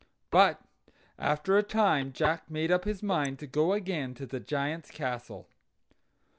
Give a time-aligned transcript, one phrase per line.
[0.31, 0.59] But
[1.19, 5.47] after a time Jack made up his mind to go again to the Giant's castle.